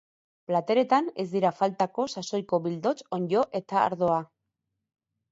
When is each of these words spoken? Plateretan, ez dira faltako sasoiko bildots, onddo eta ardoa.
Plateretan, 0.51 1.09
ez 1.23 1.25
dira 1.33 1.51
faltako 1.57 2.05
sasoiko 2.21 2.59
bildots, 2.63 3.05
onddo 3.19 3.43
eta 3.61 3.83
ardoa. 3.83 4.17